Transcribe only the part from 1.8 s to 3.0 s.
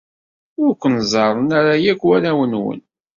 akk warraw-nwen.